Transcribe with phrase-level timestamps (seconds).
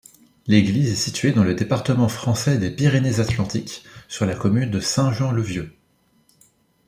[0.47, 5.75] L'église est située dans le département français des Pyrénées-Atlantiques, sur la commune de Saint-Jean-le-Vieux.